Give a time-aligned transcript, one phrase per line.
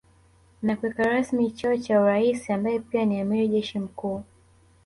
[0.61, 4.23] Na kuweka rasmi cheo cha uraisi ambaye pia ni amiri jeshi mkuu